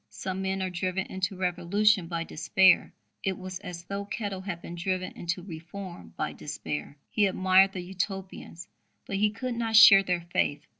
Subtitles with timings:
[0.09, 2.91] Some men are driven into revolution by despair:
[3.23, 6.97] it was as though Kettle had been driven into reform by despair.
[7.11, 8.67] He admired the Utopians,
[9.05, 10.63] but he could not share their faith.